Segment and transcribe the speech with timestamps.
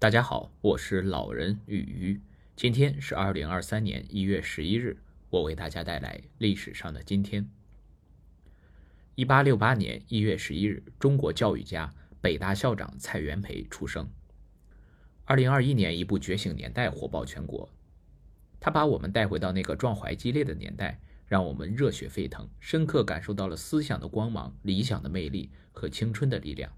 [0.00, 2.18] 大家好，我是老人与鱼。
[2.56, 4.96] 今天是二零二三年一月十一日，
[5.28, 7.46] 我为大家带来历史上的今天。
[9.14, 14.08] 一八六八年一月十一日，中国教育家、北大校长蔡元培出生。
[15.26, 17.68] 二零二一年，一部《觉醒年代》火爆全国，
[18.58, 26.72] 他把我们带回到那个壮怀激烈的年代，让我们热血沸腾，深刻感受到了思想的光芒、理想的魅力和青春的力量。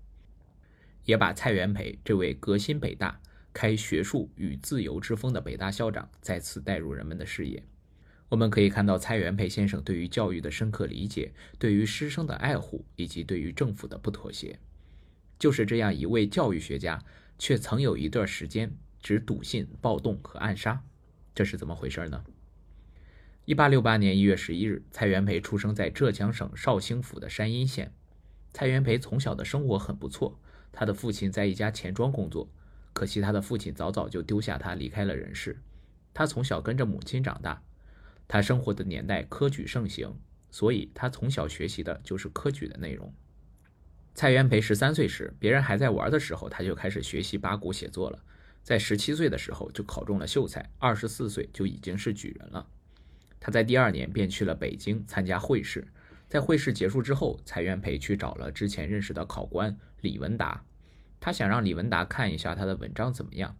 [1.04, 3.20] 也把蔡元培这位革新北大、
[3.52, 7.62] 开学术与自由之风的北大校长再次带入人们的视野。
[8.28, 14.58] 我们可以看到蔡元培先生对于教育的深刻理解，对于师生的爱护，以及对于政府的不妥协。
[15.38, 17.04] 就是这样一位教育学家，
[17.38, 20.82] 却曾有一段时间只笃信暴动和暗杀，
[21.34, 22.24] 这是怎么回事呢？
[23.44, 27.92] 一八六八年一月十一日，蔡元培出生在浙江省绍兴府的山阴县。
[28.54, 30.40] 蔡元培从小的生活很不错。
[30.72, 32.48] 他的父亲在一家钱庄工作，
[32.92, 35.60] 可惜他的父亲早早就丢下他离开了人世。
[36.14, 37.62] 他从小跟着母亲长大，
[38.26, 40.18] 他生活的年代科举盛行，
[40.50, 43.12] 所以他从小学习的就是科举的内容。
[44.14, 48.22] 蔡元培十三岁时，别人还在玩的时候，他就开始学习八股写作了。
[48.62, 52.66] 在十七岁的时候就考中了秀才，二十四岁就已经是举人了。
[53.40, 55.86] 他在第二年便去了北京参加会试。
[56.28, 60.62] 在会试结束之后，蔡元培去找了之前认识的考官李文达，
[61.18, 63.56] 他想让李文达看一下他的文章怎么样。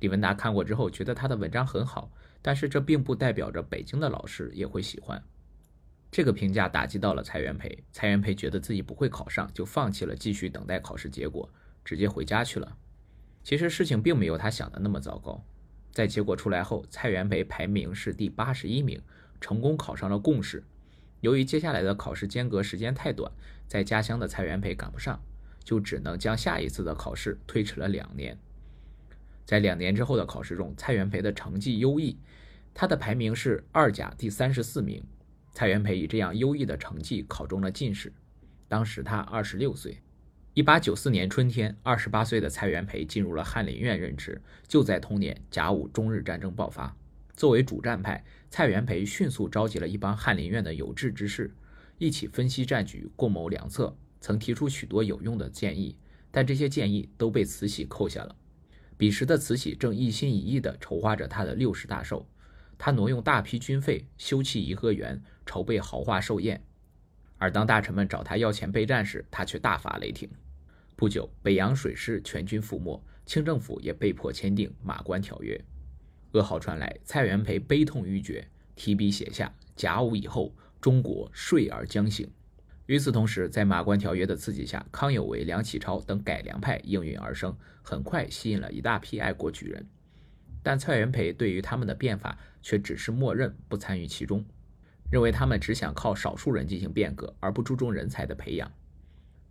[0.00, 5.22] 李文达看过之后，觉得他的文章很好，但是这并不代表着北京的老师也会喜欢。
[6.10, 11.48] 这个评价打击到了蔡元培，蔡元培觉得自己不会考上，就放弃了继续等待考试结果，
[11.84, 12.76] 直接回家去了。
[13.42, 15.44] 其实事情并没有他想的那么糟糕，
[15.90, 19.00] 在结果出来后，蔡元培排名是第八十一名，
[19.40, 20.62] 成功考上了贡士。
[21.20, 23.32] 由于接下来的考试间隔时间太短，
[23.66, 25.20] 在家乡的蔡元培赶不上，
[25.64, 28.38] 就只能将下一次的考试推迟了两年。
[29.44, 32.16] 在两年之后的考试中，蔡元培的成绩优异，
[32.72, 35.02] 他的排名是二甲第三十四名。
[35.52, 38.12] 蔡元培以这样优异的成绩考中了进士，
[38.68, 39.98] 当时他二十六岁。
[40.54, 44.40] 一八九四年春天，二十八岁的蔡元培进入了翰林院任职。
[44.68, 46.94] 就在同年，甲午中日战争爆发。
[47.34, 51.50] 作为主战派，蔡元培迅速召集了一帮翰林院的有志之士，
[51.98, 53.96] 一起分析战局，共谋良策。
[54.22, 55.96] 曾提出许多有用的建议，
[56.30, 58.34] 但这些建议都被慈禧扣下了。
[58.96, 62.24] 彼时的慈禧正一心一意地筹划着她的六十大寿，
[62.78, 66.62] 她挪用大批军费修葺颐和园，筹备豪华寿宴。
[67.36, 70.30] 而当大臣们找他要钱备战时，他却大发雷霆。
[70.94, 75.60] 不久，北洋水师全军覆没，清政府也被迫签订《马关条约》。
[76.38, 78.46] 噩耗传来，蔡元培悲痛欲绝，
[78.76, 82.30] 提笔写下：“甲午以后，中国睡而将醒。”
[82.86, 89.86] 与此同时，在马关条约的刺激下，康有为、梁启超等改良派应运而生，很快吸引了一大批爱国举人。
[90.62, 94.44] 但蔡元培对于他们的变法却只是默认，不参与其中，
[95.10, 98.70] 认为他们只想靠少数人进行变革，而不注重人才的培养。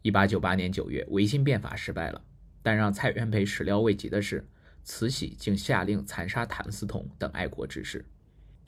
[0.02, 2.22] 一八九八年九月，维新变法失败了，
[2.62, 4.48] 但让蔡元培始料未及的是。
[4.84, 8.04] 慈禧竟下令残杀谭嗣同等爱国志士，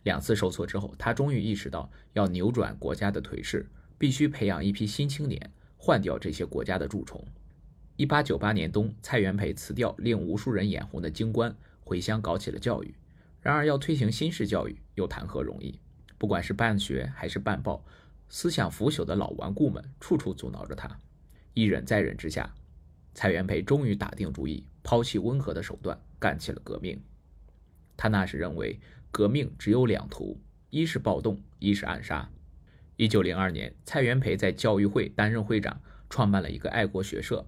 [0.03, 3.68] 两次受挫之后，他终于意识到要扭转国家的颓势，
[4.03, 7.25] 必须培养一批新青年，换掉这些国家的蛀虫。
[7.96, 11.56] 一八九八年冬，蔡元培辞掉令无数人眼红的京官，
[11.86, 12.94] 回乡搞起了教育。
[13.40, 15.80] 然而，要推行新式教育，又谈何容易？
[16.18, 17.81] 不管是办学还是办报，
[18.28, 21.00] 思想腐朽的老顽固们处处阻挠着他。
[21.53, 22.53] 一忍再忍之下，
[23.13, 24.66] 蔡元培终于打定主意。
[24.84, 27.02] 抛弃温和的手段，干起了革命。
[27.96, 28.78] 他那时认为，
[29.13, 30.38] 革命只有两途：
[30.72, 32.30] 一是暴动，一是暗杀。
[32.96, 37.48] 一九零二年，蔡元培在教育会担任会长，创办了一个爱国学社。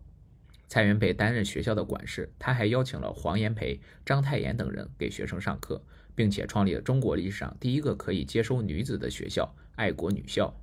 [0.67, 5.83] 蔡元培担任学校的管事，他还邀请了黄炎培、章太炎等人给学生上课，
[6.16, 10.59] 并且创立了中国历史上第一个可以接收女子的学校——爱国女校。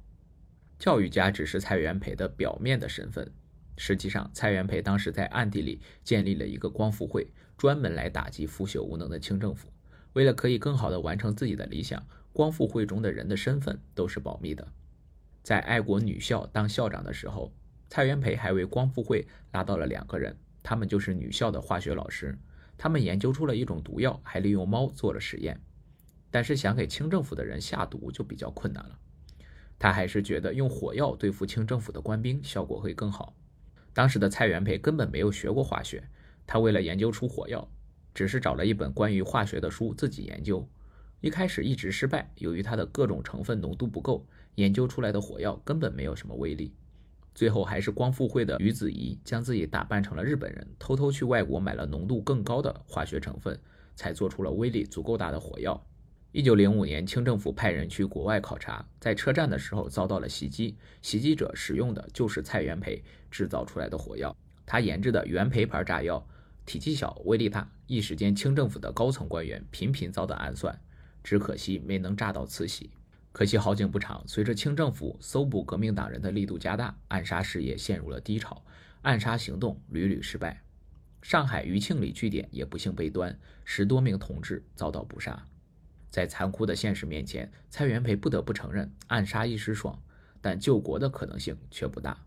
[0.80, 3.32] 教育家只是蔡元培的表面的身份。
[3.78, 9.68] 实际上，蔡元培当时在暗地里建立了一个光复会，专门来打击腐朽无能的清政府。
[10.14, 14.66] 为了可以更好地完成自己的理想，光复会中的人的身份都是保密的。
[15.42, 17.52] 在爱国女校当校长的时候，
[17.88, 22.38] 蔡元培还为光复会拉到了两个人，他们就是女校的化学老师。
[22.78, 25.60] 他们研究出了一种毒药，还利用猫做了实验。
[26.30, 28.98] 但是想给清政府的人下毒就比较困难了。
[29.78, 33.34] 他还是觉得用火药对付清政府的官兵效果会更好。
[33.92, 36.02] 当时的蔡元培根本没有学过化学，
[36.46, 37.68] 他为了研究出火药，
[38.14, 40.66] 只是找了一本关于化学的书自己研究。
[41.22, 44.26] 一开始一直失败，由于它的各种成分浓度不够，
[44.56, 46.74] 研究出来的火药根本没有什么威力。
[47.32, 53.56] 最后还是光复会的于子怡将自己打扮成了日本人，偷偷去外国买了浓度更高的化学成分，
[53.94, 55.80] 才做出了威力足够大的火药。
[56.32, 64.36] 一九零五年，清政府派人去国外考察，在车站的时候遭到了袭击，袭击者使用的就是蔡元培制造出来的火药，
[64.66, 66.26] 他研制的元培牌炸药
[66.66, 70.76] 体积小，威力大，一时间清政府的高层官员频频遭到暗算，
[71.22, 72.90] 只可惜没能炸到慈禧。
[73.32, 78.62] 可惜好景不长，随着清政府搜捕革命党人的力度加大，暗杀事业陷入了低潮，
[79.00, 80.62] 暗杀行动屡屡失败。
[81.22, 85.46] 上海余庆里据点也不幸被端，十多名同志遭到捕杀。
[86.10, 89.98] 在残酷的现实面前，蔡元培不得不承认暗杀一时爽，
[90.42, 92.26] 但救国的可能性却不大。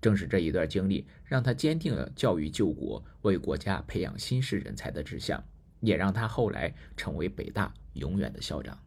[0.00, 5.42] 正是这一段经历，让他坚定了教育救国、为国家培养新式人才的志向，
[5.82, 8.78] 也让他后来成为北大永远的校长。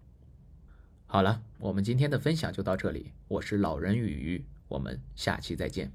[1.05, 3.11] 好了，我们今天的分享就到这里。
[3.27, 5.91] 我是老人与鱼，我们下期再见。